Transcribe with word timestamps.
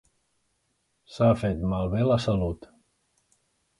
S'ha 1.17 1.29
fet 1.43 1.61
malbé 1.73 2.03
la 2.13 2.17
salut. 2.25 2.67